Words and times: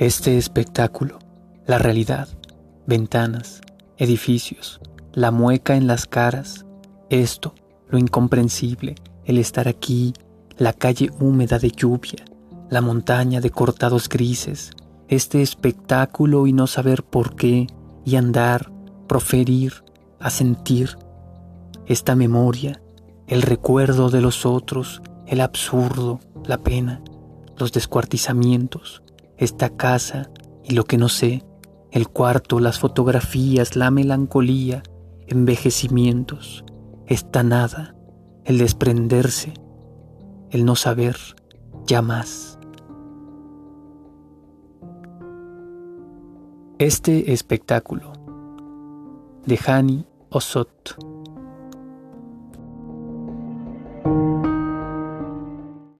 Este 0.00 0.38
espectáculo, 0.38 1.18
la 1.66 1.76
realidad, 1.76 2.26
ventanas, 2.86 3.60
edificios, 3.98 4.80
la 5.12 5.30
mueca 5.30 5.76
en 5.76 5.86
las 5.86 6.06
caras, 6.06 6.64
esto, 7.10 7.54
lo 7.86 7.98
incomprensible, 7.98 8.94
el 9.26 9.36
estar 9.36 9.68
aquí, 9.68 10.14
la 10.56 10.72
calle 10.72 11.10
húmeda 11.20 11.58
de 11.58 11.70
lluvia, 11.70 12.24
la 12.70 12.80
montaña 12.80 13.42
de 13.42 13.50
cortados 13.50 14.08
grises, 14.08 14.70
este 15.08 15.42
espectáculo 15.42 16.46
y 16.46 16.54
no 16.54 16.66
saber 16.66 17.02
por 17.02 17.36
qué, 17.36 17.66
y 18.02 18.16
andar, 18.16 18.72
proferir, 19.06 19.84
asentir, 20.18 20.96
esta 21.84 22.16
memoria, 22.16 22.80
el 23.26 23.42
recuerdo 23.42 24.08
de 24.08 24.22
los 24.22 24.46
otros, 24.46 25.02
el 25.26 25.42
absurdo, 25.42 26.20
la 26.46 26.56
pena, 26.56 27.02
los 27.58 27.70
descuartizamientos, 27.72 29.02
esta 29.40 29.70
casa 29.70 30.30
y 30.62 30.74
lo 30.74 30.84
que 30.84 30.98
no 30.98 31.08
sé, 31.08 31.42
el 31.90 32.08
cuarto, 32.08 32.60
las 32.60 32.78
fotografías, 32.78 33.74
la 33.74 33.90
melancolía, 33.90 34.82
envejecimientos, 35.26 36.64
esta 37.06 37.42
nada, 37.42 37.96
el 38.44 38.58
desprenderse, 38.58 39.54
el 40.50 40.64
no 40.64 40.76
saber 40.76 41.16
ya 41.86 42.02
más. 42.02 42.58
Este 46.78 47.32
espectáculo 47.32 48.12
de 49.46 49.58
Hani 49.66 50.06
Osot 50.28 50.96